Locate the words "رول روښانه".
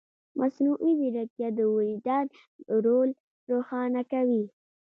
2.85-4.01